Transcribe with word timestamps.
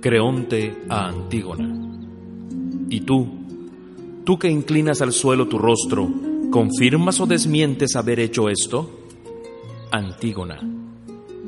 Creonte 0.00 0.84
a 0.88 1.08
Antígona. 1.08 1.68
Y 2.88 3.00
tú, 3.00 3.26
tú 4.24 4.38
que 4.38 4.48
inclinas 4.48 5.02
al 5.02 5.12
suelo 5.12 5.48
tu 5.48 5.58
rostro, 5.58 6.08
¿confirmas 6.50 7.20
o 7.20 7.26
desmientes 7.26 7.96
haber 7.96 8.20
hecho 8.20 8.48
esto? 8.48 8.90
Antígona. 9.90 10.60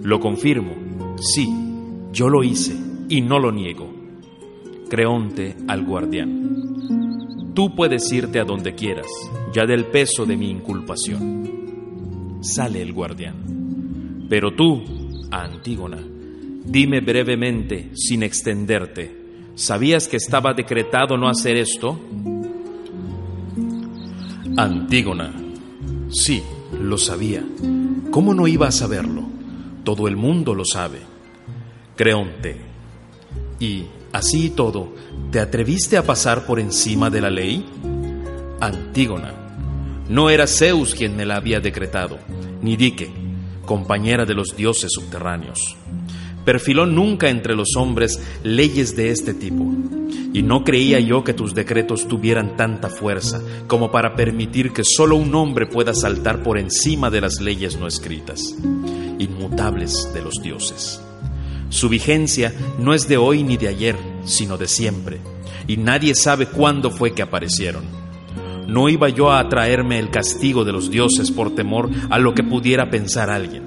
Lo 0.02 0.18
confirmo. 0.18 0.74
Sí, 1.18 1.48
yo 2.12 2.28
lo 2.28 2.42
hice 2.42 2.76
y 3.08 3.20
no 3.20 3.38
lo 3.38 3.52
niego. 3.52 3.88
Creonte 4.88 5.56
al 5.68 5.84
guardián. 5.84 7.52
Tú 7.54 7.76
puedes 7.76 8.12
irte 8.12 8.40
a 8.40 8.44
donde 8.44 8.74
quieras, 8.74 9.06
ya 9.52 9.64
del 9.64 9.84
peso 9.86 10.26
de 10.26 10.36
mi 10.36 10.50
inculpación. 10.50 12.38
Sale 12.40 12.82
el 12.82 12.92
guardián. 12.92 14.26
Pero 14.28 14.54
tú, 14.56 14.82
Antígona, 15.30 15.98
Dime 16.64 17.00
brevemente, 17.00 17.90
sin 17.94 18.22
extenderte, 18.22 19.16
¿sabías 19.54 20.08
que 20.08 20.18
estaba 20.18 20.52
decretado 20.52 21.16
no 21.16 21.28
hacer 21.28 21.56
esto? 21.56 21.98
Antígona. 24.56 25.34
Sí, 26.10 26.42
lo 26.78 26.98
sabía. 26.98 27.42
¿Cómo 28.10 28.34
no 28.34 28.46
iba 28.46 28.68
a 28.68 28.72
saberlo? 28.72 29.22
Todo 29.84 30.06
el 30.06 30.16
mundo 30.16 30.54
lo 30.54 30.64
sabe. 30.64 30.98
Creonte. 31.96 32.60
Y, 33.58 33.84
así 34.12 34.46
y 34.46 34.50
todo, 34.50 34.92
¿te 35.30 35.40
atreviste 35.40 35.96
a 35.96 36.04
pasar 36.04 36.46
por 36.46 36.60
encima 36.60 37.08
de 37.08 37.20
la 37.22 37.30
ley? 37.30 37.64
Antígona. 38.60 39.34
No 40.08 40.28
era 40.28 40.46
Zeus 40.46 40.94
quien 40.94 41.16
me 41.16 41.24
la 41.24 41.36
había 41.36 41.60
decretado, 41.60 42.18
ni 42.60 42.76
Dike, 42.76 43.10
compañera 43.64 44.26
de 44.26 44.34
los 44.34 44.56
dioses 44.56 44.90
subterráneos 44.92 45.76
perfiló 46.44 46.86
nunca 46.86 47.28
entre 47.28 47.54
los 47.54 47.76
hombres 47.76 48.20
leyes 48.42 48.96
de 48.96 49.10
este 49.10 49.34
tipo, 49.34 49.64
y 50.32 50.42
no 50.42 50.64
creía 50.64 51.00
yo 51.00 51.24
que 51.24 51.34
tus 51.34 51.54
decretos 51.54 52.06
tuvieran 52.06 52.56
tanta 52.56 52.88
fuerza 52.88 53.40
como 53.66 53.90
para 53.90 54.14
permitir 54.14 54.72
que 54.72 54.84
solo 54.84 55.16
un 55.16 55.34
hombre 55.34 55.66
pueda 55.66 55.94
saltar 55.94 56.42
por 56.42 56.58
encima 56.58 57.10
de 57.10 57.20
las 57.20 57.40
leyes 57.40 57.78
no 57.78 57.86
escritas, 57.86 58.54
inmutables 59.18 60.10
de 60.14 60.22
los 60.22 60.34
dioses. 60.42 61.00
Su 61.68 61.88
vigencia 61.88 62.52
no 62.78 62.94
es 62.94 63.08
de 63.08 63.16
hoy 63.16 63.42
ni 63.42 63.56
de 63.56 63.68
ayer, 63.68 63.96
sino 64.24 64.56
de 64.56 64.68
siempre, 64.68 65.20
y 65.66 65.76
nadie 65.76 66.14
sabe 66.14 66.46
cuándo 66.46 66.90
fue 66.90 67.12
que 67.12 67.22
aparecieron. 67.22 67.84
No 68.66 68.88
iba 68.88 69.08
yo 69.08 69.30
a 69.30 69.40
atraerme 69.40 69.98
el 69.98 70.10
castigo 70.10 70.64
de 70.64 70.72
los 70.72 70.90
dioses 70.90 71.30
por 71.32 71.54
temor 71.54 71.90
a 72.08 72.18
lo 72.18 72.34
que 72.34 72.44
pudiera 72.44 72.88
pensar 72.88 73.28
alguien. 73.28 73.64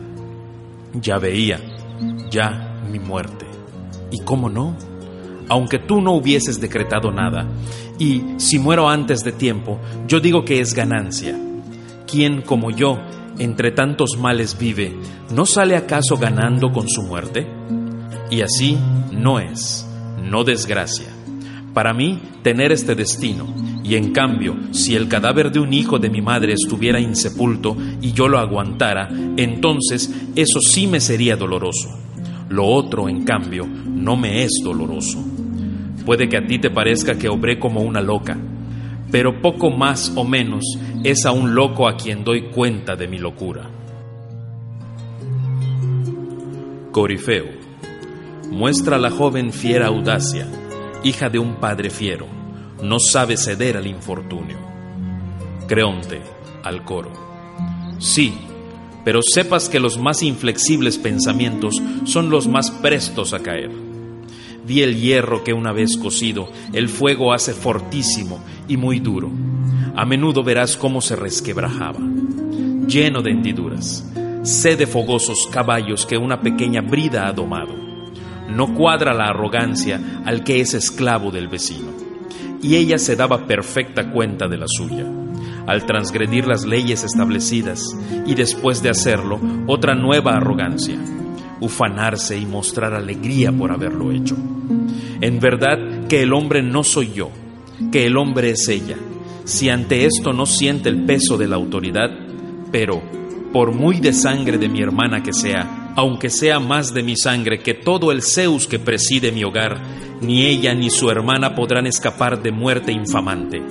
Ya 0.94 1.18
veía 1.18 1.60
ya 2.34 2.82
mi 2.92 3.00
muerte. 3.00 3.46
¿Y 4.12 4.20
cómo 4.22 4.50
no? 4.50 4.76
Aunque 5.50 5.78
tú 5.78 6.02
no 6.02 6.14
hubieses 6.14 6.60
decretado 6.60 7.12
nada, 7.12 7.48
y 8.00 8.24
si 8.38 8.58
muero 8.60 8.90
antes 8.90 9.24
de 9.24 9.32
tiempo, 9.32 9.80
yo 10.08 10.20
digo 10.20 10.44
que 10.44 10.60
es 10.60 10.74
ganancia. 10.74 11.38
¿Quién 12.10 12.42
como 12.42 12.72
yo, 12.72 13.00
entre 13.38 13.72
tantos 13.72 14.18
males 14.18 14.58
vive, 14.58 14.98
no 15.34 15.46
sale 15.46 15.76
acaso 15.76 16.18
ganando 16.18 16.72
con 16.72 16.90
su 16.90 17.04
muerte? 17.04 17.48
Y 18.32 18.42
así 18.42 18.78
no 19.12 19.40
es, 19.40 19.88
no 20.22 20.44
desgracia. 20.44 21.08
Para 21.74 21.94
mí, 21.94 22.22
tener 22.42 22.72
este 22.72 22.96
destino, 22.96 23.46
y 23.84 23.96
en 23.96 24.12
cambio, 24.12 24.56
si 24.72 24.96
el 24.96 25.08
cadáver 25.08 25.52
de 25.52 25.60
un 25.60 25.74
hijo 25.74 26.00
de 26.00 26.10
mi 26.10 26.22
madre 26.22 26.54
estuviera 26.54 27.00
insepulto 27.00 27.76
y 28.02 28.14
yo 28.14 28.28
lo 28.28 28.40
aguantara, 28.40 29.10
entonces 29.38 30.10
eso 30.36 30.60
sí 30.62 30.88
me 30.88 31.00
sería 31.00 31.36
doloroso 31.36 32.04
lo 32.50 32.66
otro, 32.66 33.10
en 33.10 33.24
cambio, 33.24 33.66
no 33.66 34.16
me 34.16 34.44
es 34.44 34.52
doloroso. 34.64 35.24
Puede 36.06 36.28
que 36.28 36.38
a 36.38 36.46
ti 36.46 36.60
te 36.60 36.70
parezca 36.70 37.18
que 37.18 37.30
obré 37.30 37.60
como 37.60 37.82
una 37.82 38.02
loca, 38.02 38.38
pero 39.12 39.42
poco 39.42 39.70
más 39.70 40.12
o 40.16 40.24
menos 40.24 40.64
es 41.04 41.26
a 41.26 41.32
un 41.32 41.56
loco 41.56 41.88
a 41.88 41.96
quien 41.96 42.24
doy 42.24 42.50
cuenta 42.50 42.96
de 42.96 43.08
mi 43.08 43.20
locura. 43.20 43.70
Corifeo. 46.92 47.46
Muestra 48.52 48.98
a 48.98 49.00
la 49.00 49.10
joven 49.10 49.52
fiera 49.52 49.88
audacia, 49.88 50.48
hija 51.04 51.30
de 51.30 51.40
un 51.40 51.56
padre 51.56 51.90
fiero, 51.90 52.28
no 52.84 53.00
sabe 53.00 53.38
ceder 53.38 53.78
al 53.78 53.88
infortunio. 53.88 54.58
Creonte, 55.68 56.22
al 56.64 56.84
coro. 56.84 57.12
Sí, 57.98 58.34
pero 59.04 59.22
sepas 59.22 59.70
que 59.70 59.80
los 59.80 59.98
más 59.98 60.24
inflexibles 60.24 60.98
pensamientos 60.98 61.82
son 62.06 62.30
los 62.30 62.48
más 62.48 62.72
prestos 62.72 63.34
a 63.34 63.40
caer. 63.40 63.72
Vi 64.66 64.82
el 64.82 65.00
hierro 65.00 65.44
que 65.44 65.54
una 65.54 65.74
vez 65.74 65.98
cocido, 65.98 66.50
el 66.72 66.88
fuego 66.88 67.34
hace 67.34 67.54
fortísimo 67.54 68.40
y 68.68 68.78
muy 68.78 69.00
duro. 69.00 69.30
A 69.96 70.06
menudo 70.06 70.44
verás 70.44 70.78
cómo 70.78 71.02
se 71.02 71.16
resquebrajaba, 71.16 72.00
lleno 72.88 73.22
de 73.22 73.32
hendiduras. 73.32 74.10
Sé 74.44 74.76
de 74.76 74.88
fogosos 74.88 75.48
caballos 75.52 76.06
que 76.06 76.18
una 76.18 76.42
pequeña 76.42 76.82
brida 76.82 77.28
ha 77.28 77.34
domado. 77.34 77.74
No 78.50 78.74
cuadra 78.74 79.14
la 79.14 79.26
arrogancia 79.26 80.22
al 80.26 80.44
que 80.44 80.62
es 80.62 80.74
esclavo 80.74 81.32
del 81.32 81.48
vecino. 81.48 81.92
Y 82.62 82.76
ella 82.76 82.98
se 82.98 83.16
daba 83.16 83.46
perfecta 83.46 84.12
cuenta 84.12 84.48
de 84.48 84.58
la 84.58 84.68
suya 84.68 85.06
al 85.68 85.86
transgredir 85.86 86.48
las 86.48 86.66
leyes 86.66 87.04
establecidas 87.04 87.82
y 88.26 88.36
después 88.36 88.82
de 88.82 88.90
hacerlo 88.90 89.40
otra 89.68 89.96
nueva 89.96 90.34
arrogancia, 90.34 90.98
ufanarse 91.60 92.38
y 92.38 92.46
mostrar 92.46 92.94
alegría 92.94 93.52
por 93.52 93.72
haberlo 93.72 94.12
hecho. 94.12 94.36
En 95.22 95.40
verdad 95.40 96.08
que 96.08 96.24
el 96.24 96.34
hombre 96.34 96.62
no 96.62 96.84
soy 96.84 97.14
yo, 97.14 97.30
que 97.92 98.06
el 98.06 98.18
hombre 98.18 98.52
es 98.52 98.68
ella, 98.68 98.98
si 99.46 99.70
ante 99.70 100.06
esto 100.06 100.34
no 100.34 100.46
siente 100.46 100.90
el 100.90 101.06
peso 101.06 101.38
de 101.38 101.48
la 101.48 101.56
autoridad, 101.56 102.10
pero, 102.72 103.02
por 103.52 103.74
muy 103.74 104.00
de 104.00 104.14
sangre 104.14 104.58
de 104.58 104.68
mi 104.68 104.82
hermana 104.82 105.22
que 105.22 105.34
sea, 105.34 105.94
aunque 105.96 106.30
sea 106.30 106.60
más 106.60 106.94
de 106.94 107.04
mi 107.04 107.16
sangre 107.16 107.60
que 107.60 107.74
todo 107.74 108.12
el 108.12 108.24
Zeus 108.24 108.68
que 108.68 108.80
preside 108.80 109.32
mi 109.32 109.44
hogar, 109.44 109.80
ni 110.22 110.46
ella 110.46 110.74
ni 110.74 110.90
su 110.90 111.10
hermana 111.10 111.54
podrán 111.56 111.86
escapar 111.86 112.42
de 112.42 112.52
muerte 112.52 112.92
infamante 112.92 113.62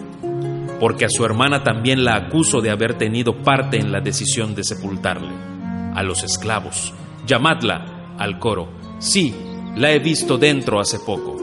porque 0.83 1.05
a 1.05 1.09
su 1.09 1.25
hermana 1.25 1.63
también 1.63 2.05
la 2.05 2.17
acuso 2.17 2.61
de 2.61 2.73
haber 2.73 2.99
tenido 2.99 3.37
parte 3.37 3.77
en 3.77 3.93
la 3.93 4.01
decisión 4.01 4.57
de 4.57 4.65
sepultarle. 4.65 5.31
A 5.95 6.03
los 6.03 6.25
esclavos, 6.25 6.93
llamadla 7.25 8.17
al 8.19 8.41
coro. 8.41 8.69
Sí, 8.99 9.33
la 9.77 9.93
he 9.93 10.01
visto 10.01 10.39
dentro 10.39 10.81
hace 10.81 10.99
poco. 10.99 11.37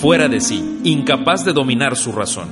Fuera 0.00 0.28
de 0.28 0.40
sí, 0.40 0.80
incapaz 0.82 1.44
de 1.44 1.52
dominar 1.52 1.94
su 1.94 2.10
razón. 2.12 2.48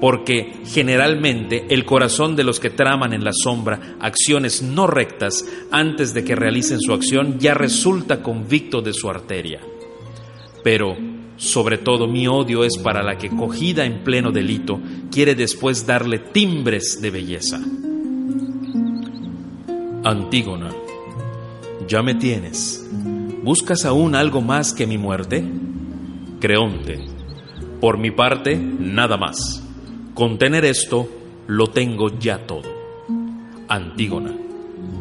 Porque 0.00 0.54
generalmente 0.66 1.66
el 1.70 1.84
corazón 1.84 2.34
de 2.34 2.42
los 2.42 2.58
que 2.58 2.70
traman 2.70 3.12
en 3.12 3.22
la 3.22 3.32
sombra 3.32 3.94
acciones 4.00 4.60
no 4.60 4.88
rectas 4.88 5.44
antes 5.70 6.14
de 6.14 6.24
que 6.24 6.34
realicen 6.34 6.80
su 6.80 6.92
acción 6.92 7.38
ya 7.38 7.54
resulta 7.54 8.24
convicto 8.24 8.82
de 8.82 8.92
su 8.92 9.08
arteria. 9.08 9.60
Pero 10.64 10.96
sobre 11.38 11.78
todo 11.78 12.08
mi 12.08 12.26
odio 12.26 12.64
es 12.64 12.76
para 12.78 13.02
la 13.02 13.16
que, 13.16 13.30
cogida 13.30 13.86
en 13.86 14.02
pleno 14.02 14.32
delito, 14.32 14.80
quiere 15.10 15.34
después 15.34 15.86
darle 15.86 16.18
timbres 16.18 17.00
de 17.00 17.10
belleza. 17.10 17.60
Antígona, 20.04 20.70
ya 21.86 22.02
me 22.02 22.16
tienes. 22.16 22.86
¿Buscas 23.44 23.84
aún 23.84 24.16
algo 24.16 24.40
más 24.40 24.72
que 24.72 24.86
mi 24.86 24.98
muerte? 24.98 25.44
Creonte, 26.40 27.04
por 27.80 27.98
mi 27.98 28.10
parte, 28.10 28.56
nada 28.56 29.16
más. 29.16 29.62
Con 30.14 30.38
tener 30.38 30.64
esto, 30.64 31.08
lo 31.46 31.68
tengo 31.68 32.18
ya 32.18 32.46
todo. 32.46 32.68
Antígona, 33.68 34.32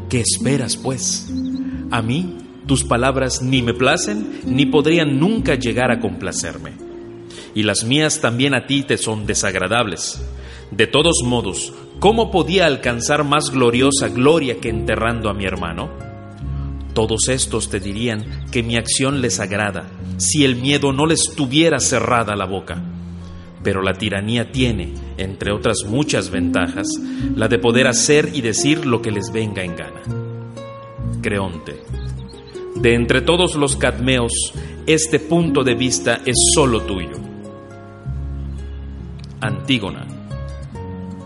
¿qué 0.07 0.21
esperas, 0.21 0.77
pues? 0.77 1.31
A 1.89 2.01
mí 2.03 2.37
tus 2.67 2.83
palabras 2.83 3.41
ni 3.41 3.61
me 3.61 3.73
placen 3.73 4.41
ni 4.45 4.65
podrían 4.65 5.19
nunca 5.19 5.55
llegar 5.55 5.89
a 5.89 5.99
complacerme. 5.99 6.73
Y 7.55 7.63
las 7.63 7.83
mías 7.83 8.21
también 8.21 8.53
a 8.53 8.67
ti 8.67 8.83
te 8.83 8.97
son 8.97 9.25
desagradables. 9.25 10.21
De 10.69 10.85
todos 10.85 11.21
modos, 11.23 11.73
¿cómo 11.99 12.29
podía 12.29 12.65
alcanzar 12.65 13.23
más 13.23 13.49
gloriosa 13.51 14.09
gloria 14.09 14.59
que 14.59 14.69
enterrando 14.69 15.29
a 15.29 15.33
mi 15.33 15.45
hermano? 15.45 15.89
Todos 16.93 17.29
estos 17.29 17.69
te 17.69 17.79
dirían 17.79 18.45
que 18.51 18.63
mi 18.63 18.75
acción 18.75 19.21
les 19.21 19.39
agrada, 19.39 19.89
si 20.17 20.43
el 20.43 20.55
miedo 20.57 20.91
no 20.91 21.05
les 21.05 21.35
tuviera 21.35 21.79
cerrada 21.79 22.35
la 22.35 22.45
boca. 22.45 22.83
Pero 23.63 23.81
la 23.81 23.93
tiranía 23.93 24.51
tiene, 24.51 24.93
entre 25.17 25.51
otras 25.51 25.85
muchas 25.87 26.29
ventajas, 26.29 26.87
la 27.35 27.47
de 27.47 27.59
poder 27.59 27.87
hacer 27.87 28.31
y 28.33 28.41
decir 28.41 28.85
lo 28.85 29.01
que 29.01 29.11
les 29.11 29.31
venga 29.31 29.63
en 29.63 29.75
gana. 29.75 30.01
Creonte. 31.21 32.06
De 32.81 32.94
entre 32.94 33.21
todos 33.21 33.56
los 33.56 33.75
cadmeos, 33.75 34.53
este 34.85 35.19
punto 35.19 35.63
de 35.63 35.74
vista 35.74 36.21
es 36.25 36.35
solo 36.53 36.81
tuyo. 36.81 37.18
Antígona. 39.41 40.06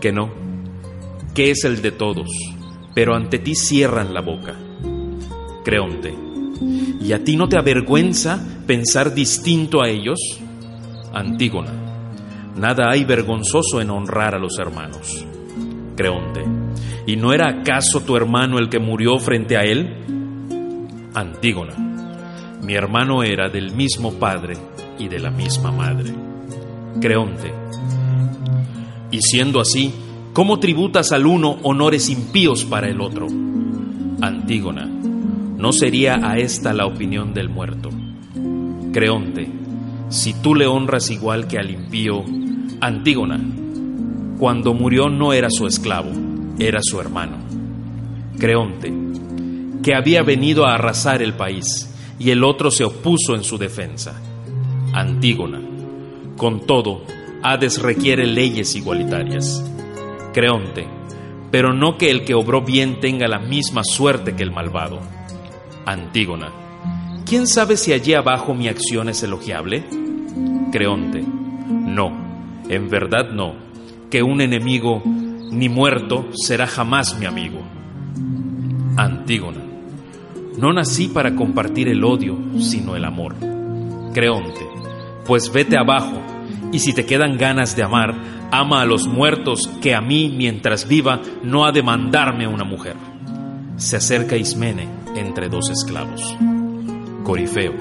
Que 0.00 0.12
no, 0.12 0.30
que 1.34 1.50
es 1.50 1.64
el 1.64 1.82
de 1.82 1.92
todos, 1.92 2.28
pero 2.94 3.14
ante 3.14 3.38
ti 3.38 3.54
cierran 3.54 4.14
la 4.14 4.20
boca. 4.22 4.56
Creonte. 5.64 6.14
¿Y 7.00 7.12
a 7.12 7.22
ti 7.22 7.36
no 7.36 7.48
te 7.48 7.58
avergüenza 7.58 8.40
pensar 8.66 9.14
distinto 9.14 9.82
a 9.82 9.88
ellos? 9.88 10.18
Antígona. 11.12 11.72
Nada 12.56 12.90
hay 12.90 13.04
vergonzoso 13.04 13.80
en 13.80 13.90
honrar 13.90 14.34
a 14.34 14.38
los 14.38 14.58
hermanos. 14.58 15.24
Creonte. 15.96 16.44
¿Y 17.06 17.16
no 17.16 17.32
era 17.32 17.48
acaso 17.48 18.00
tu 18.00 18.16
hermano 18.16 18.58
el 18.58 18.68
que 18.68 18.78
murió 18.78 19.18
frente 19.18 19.56
a 19.56 19.62
él? 19.62 20.21
Antígona. 21.14 21.74
Mi 22.62 22.74
hermano 22.74 23.22
era 23.22 23.48
del 23.48 23.72
mismo 23.72 24.14
padre 24.14 24.56
y 24.98 25.08
de 25.08 25.18
la 25.18 25.30
misma 25.30 25.70
madre. 25.70 26.14
Creonte. 27.00 27.52
Y 29.10 29.20
siendo 29.20 29.60
así, 29.60 29.92
¿cómo 30.32 30.58
tributas 30.58 31.12
al 31.12 31.26
uno 31.26 31.58
honores 31.62 32.08
impíos 32.08 32.64
para 32.64 32.88
el 32.88 33.00
otro? 33.00 33.26
Antígona. 34.20 34.86
¿No 34.86 35.72
sería 35.72 36.26
a 36.26 36.38
esta 36.38 36.72
la 36.72 36.86
opinión 36.86 37.34
del 37.34 37.48
muerto? 37.48 37.90
Creonte. 38.92 39.50
Si 40.08 40.32
tú 40.34 40.54
le 40.54 40.66
honras 40.66 41.10
igual 41.10 41.46
que 41.46 41.58
al 41.58 41.70
impío, 41.70 42.24
Antígona, 42.80 43.40
cuando 44.38 44.74
murió 44.74 45.08
no 45.08 45.32
era 45.32 45.48
su 45.50 45.66
esclavo, 45.66 46.10
era 46.58 46.80
su 46.82 47.00
hermano. 47.00 47.36
Creonte, 48.38 48.92
que 49.82 49.94
había 49.94 50.22
venido 50.22 50.66
a 50.66 50.74
arrasar 50.74 51.22
el 51.22 51.34
país, 51.34 51.88
y 52.18 52.30
el 52.30 52.44
otro 52.44 52.70
se 52.70 52.84
opuso 52.84 53.34
en 53.34 53.44
su 53.44 53.58
defensa. 53.58 54.20
Antígona, 54.92 55.60
con 56.36 56.66
todo, 56.66 57.04
Hades 57.42 57.82
requiere 57.82 58.26
leyes 58.26 58.76
igualitarias. 58.76 59.64
Creonte, 60.32 60.86
pero 61.50 61.72
no 61.72 61.98
que 61.98 62.10
el 62.10 62.24
que 62.24 62.34
obró 62.34 62.62
bien 62.62 63.00
tenga 63.00 63.26
la 63.26 63.38
misma 63.38 63.82
suerte 63.84 64.34
que 64.36 64.42
el 64.42 64.52
malvado. 64.52 65.00
Antígona, 65.84 66.52
¿quién 67.26 67.46
sabe 67.46 67.76
si 67.76 67.92
allí 67.92 68.14
abajo 68.14 68.54
mi 68.54 68.68
acción 68.68 69.08
es 69.08 69.22
elogiable? 69.22 69.84
Creonte, 70.70 71.22
no 71.68 72.32
en 72.68 72.88
verdad 72.88 73.30
no, 73.30 73.54
que 74.10 74.22
un 74.22 74.40
enemigo 74.40 75.02
ni 75.04 75.68
muerto 75.68 76.28
será 76.32 76.66
jamás 76.66 77.18
mi 77.18 77.26
amigo. 77.26 77.60
Antígona, 78.96 79.60
no 80.58 80.72
nací 80.72 81.08
para 81.08 81.34
compartir 81.34 81.88
el 81.88 82.04
odio, 82.04 82.38
sino 82.58 82.96
el 82.96 83.04
amor. 83.04 83.34
Creonte, 84.12 84.66
pues 85.26 85.52
vete 85.52 85.76
abajo, 85.76 86.20
y 86.72 86.78
si 86.78 86.92
te 86.92 87.04
quedan 87.04 87.36
ganas 87.36 87.76
de 87.76 87.82
amar, 87.82 88.14
ama 88.50 88.82
a 88.82 88.86
los 88.86 89.06
muertos, 89.06 89.68
que 89.80 89.94
a 89.94 90.00
mí, 90.00 90.32
mientras 90.34 90.86
viva, 90.88 91.20
no 91.42 91.64
ha 91.64 91.72
de 91.72 91.82
mandarme 91.82 92.46
una 92.46 92.64
mujer. 92.64 92.96
Se 93.76 93.96
acerca 93.96 94.36
Ismene 94.36 94.88
entre 95.16 95.48
dos 95.48 95.70
esclavos. 95.70 96.36
Corifeo, 97.24 97.74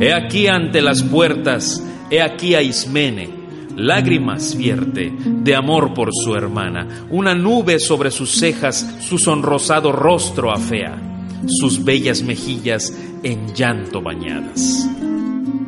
he 0.00 0.12
aquí 0.12 0.46
ante 0.46 0.82
las 0.82 1.02
puertas, 1.02 1.84
he 2.10 2.20
aquí 2.22 2.54
a 2.54 2.62
Ismene, 2.62 3.42
Lágrimas 3.76 4.54
vierte 4.54 5.12
de 5.24 5.54
amor 5.54 5.94
por 5.94 6.10
su 6.12 6.34
hermana, 6.34 7.06
una 7.08 7.34
nube 7.34 7.78
sobre 7.78 8.10
sus 8.10 8.30
cejas, 8.32 8.98
su 9.00 9.16
sonrosado 9.16 9.92
rostro 9.92 10.52
afea, 10.52 11.11
sus 11.46 11.84
bellas 11.84 12.22
mejillas 12.22 12.96
en 13.22 13.54
llanto 13.54 14.02
bañadas. 14.02 14.88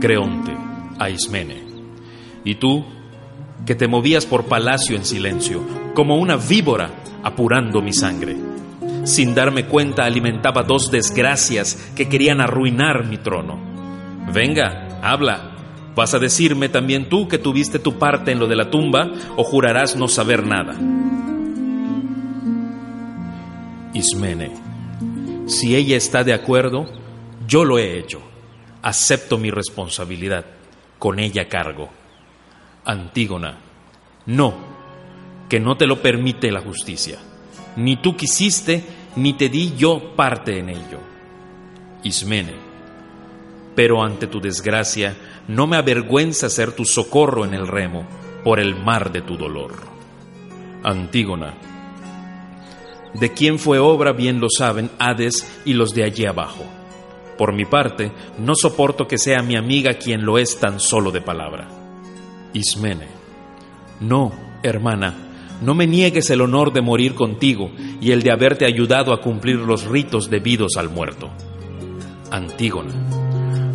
Creonte, 0.00 0.52
a 0.98 1.10
Ismene. 1.10 1.62
Y 2.44 2.56
tú, 2.56 2.84
que 3.64 3.74
te 3.74 3.88
movías 3.88 4.26
por 4.26 4.44
palacio 4.44 4.96
en 4.96 5.04
silencio, 5.04 5.62
como 5.94 6.16
una 6.16 6.36
víbora 6.36 6.90
apurando 7.22 7.80
mi 7.80 7.92
sangre. 7.92 8.36
Sin 9.04 9.34
darme 9.34 9.66
cuenta 9.66 10.04
alimentaba 10.04 10.62
dos 10.62 10.90
desgracias 10.90 11.92
que 11.94 12.08
querían 12.08 12.40
arruinar 12.40 13.06
mi 13.06 13.18
trono. 13.18 13.58
Venga, 14.32 14.98
habla, 15.02 15.54
¿Vas 15.94 16.12
a 16.12 16.18
decirme 16.18 16.68
también 16.68 17.08
tú 17.08 17.28
que 17.28 17.38
tuviste 17.38 17.78
tu 17.78 17.98
parte 17.98 18.32
en 18.32 18.40
lo 18.40 18.48
de 18.48 18.56
la 18.56 18.70
tumba 18.70 19.12
o 19.36 19.44
jurarás 19.44 19.94
no 19.94 20.08
saber 20.08 20.44
nada? 20.44 20.74
Ismene, 23.92 24.50
si 25.46 25.76
ella 25.76 25.96
está 25.96 26.24
de 26.24 26.32
acuerdo, 26.32 26.86
yo 27.46 27.64
lo 27.64 27.78
he 27.78 27.98
hecho. 27.98 28.20
Acepto 28.82 29.38
mi 29.38 29.50
responsabilidad. 29.50 30.46
Con 30.98 31.18
ella 31.18 31.48
cargo. 31.48 31.90
Antígona, 32.84 33.58
no, 34.26 34.54
que 35.48 35.60
no 35.60 35.76
te 35.76 35.86
lo 35.86 36.00
permite 36.00 36.50
la 36.50 36.60
justicia. 36.60 37.18
Ni 37.76 37.96
tú 37.96 38.16
quisiste, 38.16 38.84
ni 39.16 39.34
te 39.34 39.48
di 39.48 39.74
yo 39.76 40.14
parte 40.16 40.58
en 40.58 40.70
ello. 40.70 41.00
Ismene, 42.02 42.54
pero 43.74 44.02
ante 44.02 44.26
tu 44.26 44.40
desgracia, 44.40 45.16
no 45.48 45.66
me 45.66 45.76
avergüenza 45.76 46.48
ser 46.48 46.72
tu 46.72 46.84
socorro 46.84 47.44
en 47.44 47.54
el 47.54 47.66
remo 47.66 48.06
por 48.44 48.60
el 48.60 48.74
mar 48.76 49.12
de 49.12 49.22
tu 49.22 49.36
dolor. 49.36 49.74
Antígona. 50.82 51.73
De 53.14 53.32
quién 53.32 53.58
fue 53.58 53.78
obra 53.78 54.12
bien 54.12 54.40
lo 54.40 54.48
saben 54.50 54.90
Hades 54.98 55.46
y 55.64 55.74
los 55.74 55.94
de 55.94 56.04
allí 56.04 56.26
abajo. 56.26 56.64
Por 57.38 57.52
mi 57.52 57.64
parte, 57.64 58.12
no 58.38 58.54
soporto 58.54 59.06
que 59.06 59.18
sea 59.18 59.42
mi 59.42 59.56
amiga 59.56 59.94
quien 59.94 60.24
lo 60.24 60.38
es 60.38 60.58
tan 60.58 60.80
solo 60.80 61.10
de 61.10 61.20
palabra. 61.20 61.68
Ismene. 62.52 63.08
No, 64.00 64.32
hermana, 64.62 65.14
no 65.62 65.74
me 65.74 65.86
niegues 65.86 66.30
el 66.30 66.40
honor 66.40 66.72
de 66.72 66.82
morir 66.82 67.14
contigo 67.14 67.70
y 68.00 68.10
el 68.10 68.22
de 68.22 68.30
haberte 68.30 68.66
ayudado 68.66 69.12
a 69.12 69.20
cumplir 69.20 69.56
los 69.56 69.84
ritos 69.84 70.30
debidos 70.30 70.76
al 70.76 70.90
muerto. 70.90 71.30
Antígona. 72.30 72.92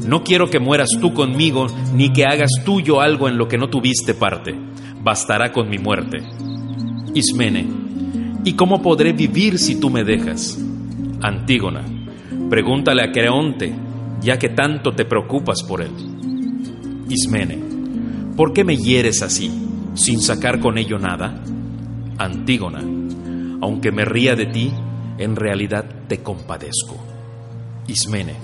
No 0.05 0.23
quiero 0.23 0.49
que 0.49 0.59
mueras 0.59 0.89
tú 0.99 1.13
conmigo, 1.13 1.67
ni 1.93 2.11
que 2.11 2.25
hagas 2.25 2.51
tuyo 2.65 3.01
algo 3.01 3.27
en 3.27 3.37
lo 3.37 3.47
que 3.47 3.57
no 3.57 3.69
tuviste 3.69 4.13
parte. 4.13 4.55
Bastará 5.01 5.51
con 5.51 5.69
mi 5.69 5.77
muerte. 5.77 6.23
Ismene, 7.13 7.67
¿y 8.43 8.53
cómo 8.53 8.81
podré 8.81 9.13
vivir 9.13 9.59
si 9.59 9.79
tú 9.79 9.89
me 9.89 10.03
dejas? 10.03 10.57
Antígona, 11.21 11.83
pregúntale 12.49 13.03
a 13.03 13.11
Creonte, 13.11 13.73
ya 14.21 14.37
que 14.37 14.49
tanto 14.49 14.93
te 14.93 15.05
preocupas 15.05 15.63
por 15.63 15.81
él. 15.81 15.91
Ismene, 17.09 17.59
¿por 18.35 18.53
qué 18.53 18.63
me 18.63 18.77
hieres 18.77 19.21
así, 19.21 19.51
sin 19.93 20.21
sacar 20.21 20.59
con 20.59 20.77
ello 20.77 20.99
nada? 20.99 21.41
Antígona, 22.17 22.81
aunque 23.61 23.91
me 23.91 24.05
ría 24.05 24.35
de 24.35 24.45
ti, 24.45 24.71
en 25.17 25.35
realidad 25.35 25.85
te 26.07 26.23
compadezco. 26.23 26.97
Ismene, 27.87 28.35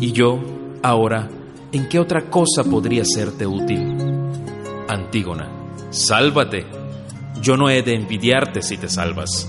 y 0.00 0.12
yo 0.12 0.40
Ahora, 0.84 1.28
¿en 1.70 1.88
qué 1.88 2.00
otra 2.00 2.28
cosa 2.28 2.64
podría 2.64 3.04
serte 3.04 3.46
útil? 3.46 3.96
Antígona, 4.88 5.48
sálvate. 5.90 6.81
Yo 7.40 7.56
no 7.56 7.70
he 7.70 7.82
de 7.82 7.94
envidiarte 7.94 8.62
si 8.62 8.76
te 8.76 8.88
salvas. 8.88 9.48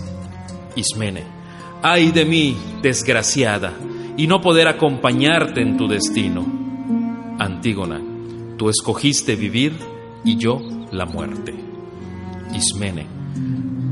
Ismene, 0.76 1.24
ay 1.82 2.12
de 2.12 2.26
mí, 2.26 2.58
desgraciada, 2.82 3.74
y 4.18 4.28
no 4.28 4.42
poder 4.42 4.68
acompañarte 4.68 5.62
en 5.62 5.78
tu 5.78 5.88
destino. 5.88 6.46
Antígona, 7.40 8.02
tú 8.58 8.70
escogiste 8.70 9.36
vivir 9.36 9.74
y 10.24 10.38
yo 10.38 10.60
la 10.92 11.06
muerte. 11.06 11.54
Ismene, 12.54 13.06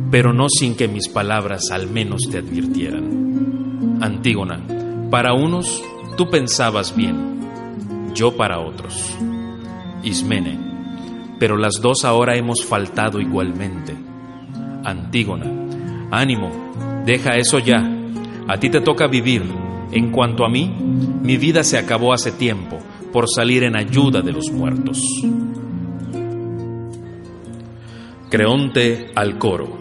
pero 0.09 0.33
no 0.33 0.47
sin 0.49 0.75
que 0.75 0.87
mis 0.87 1.09
palabras 1.09 1.71
al 1.71 1.89
menos 1.89 2.21
te 2.31 2.37
advirtieran. 2.37 3.99
Antígona, 4.01 4.61
para 5.09 5.33
unos 5.33 5.83
tú 6.17 6.29
pensabas 6.29 6.95
bien, 6.95 7.41
yo 8.13 8.35
para 8.35 8.59
otros. 8.59 9.15
Ismene, 10.03 10.70
pero 11.41 11.57
las 11.57 11.81
dos 11.81 12.05
ahora 12.05 12.37
hemos 12.37 12.63
faltado 12.63 13.19
igualmente. 13.19 13.95
Antígona, 14.83 15.47
ánimo, 16.11 16.51
deja 17.03 17.35
eso 17.35 17.57
ya. 17.57 17.81
A 18.47 18.59
ti 18.59 18.69
te 18.69 18.79
toca 18.79 19.07
vivir. 19.07 19.41
En 19.91 20.11
cuanto 20.11 20.45
a 20.45 20.49
mí, 20.49 20.71
mi 21.23 21.37
vida 21.37 21.63
se 21.63 21.79
acabó 21.79 22.13
hace 22.13 22.31
tiempo 22.31 22.77
por 23.11 23.25
salir 23.27 23.63
en 23.63 23.75
ayuda 23.75 24.21
de 24.21 24.31
los 24.31 24.51
muertos. 24.51 25.01
Creonte 28.29 29.09
al 29.15 29.39
coro. 29.39 29.75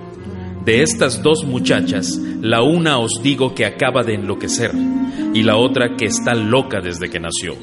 De 0.65 0.83
estas 0.83 1.23
dos 1.23 1.45
muchachas, 1.45 2.19
la 2.41 2.63
una 2.63 2.97
os 2.97 3.21
digo 3.23 3.55
que 3.55 3.67
acaba 3.67 4.03
de 4.03 4.15
enloquecer 4.15 4.73
y 5.35 5.43
la 5.43 5.59
otra 5.59 5.95
que 5.99 6.07
está 6.07 6.33
loca 6.35 6.81
desde 6.81 7.11
que 7.11 7.21
nació. 7.21 7.55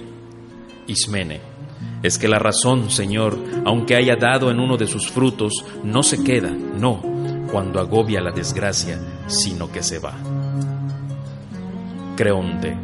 Ismene, 0.86 1.57
es 2.04 2.18
que 2.18 2.28
la 2.28 2.40
razón, 2.40 2.90
Señor, 2.92 3.38
aunque 3.66 3.96
haya 3.96 4.16
dado 4.16 4.52
en 4.52 4.60
uno 4.60 4.78
de 4.78 4.88
sus 4.88 5.10
frutos, 5.10 5.66
no 5.84 6.04
se 6.04 6.24
queda, 6.24 6.52
no, 6.52 7.02
cuando 7.52 7.80
agobia 7.80 8.22
la 8.22 8.32
desgracia, 8.32 9.00
sino 9.28 9.72
que 9.72 9.84
se 9.84 10.00
va. 10.00 10.14
Creonte, 12.16 12.78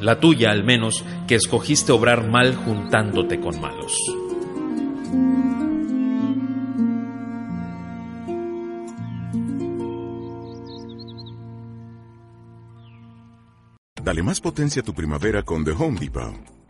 la 0.00 0.20
tuya 0.20 0.50
al 0.50 0.64
menos, 0.64 1.04
que 1.26 1.34
escogiste 1.34 1.92
obrar 1.92 2.28
mal 2.28 2.54
juntándote 2.54 3.40
con 3.40 3.60
malos. 3.60 3.96
Dale 14.02 14.22
más 14.22 14.40
potencia 14.40 14.80
a 14.80 14.84
tu 14.84 14.94
primavera 14.94 15.42
con 15.42 15.64
The 15.64 15.72
Home 15.72 16.00
Depot. 16.00 16.57